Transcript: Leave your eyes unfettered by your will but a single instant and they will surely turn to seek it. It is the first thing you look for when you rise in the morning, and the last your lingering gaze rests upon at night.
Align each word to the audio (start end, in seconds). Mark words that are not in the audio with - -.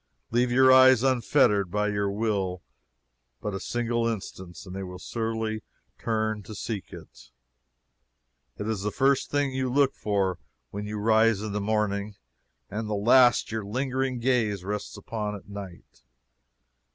Leave 0.31 0.51
your 0.51 0.71
eyes 0.71 1.03
unfettered 1.03 1.69
by 1.69 1.87
your 1.87 2.09
will 2.09 2.63
but 3.39 3.53
a 3.53 3.59
single 3.59 4.07
instant 4.07 4.57
and 4.65 4.75
they 4.75 4.81
will 4.81 4.97
surely 4.97 5.61
turn 5.99 6.41
to 6.41 6.55
seek 6.55 6.91
it. 6.91 7.29
It 8.57 8.67
is 8.67 8.81
the 8.81 8.89
first 8.89 9.29
thing 9.29 9.51
you 9.53 9.71
look 9.71 9.93
for 9.93 10.39
when 10.71 10.87
you 10.87 10.97
rise 10.97 11.41
in 11.43 11.51
the 11.51 11.61
morning, 11.61 12.15
and 12.67 12.89
the 12.89 12.95
last 12.95 13.51
your 13.51 13.63
lingering 13.63 14.17
gaze 14.17 14.63
rests 14.65 14.97
upon 14.97 15.35
at 15.35 15.47
night. 15.47 16.01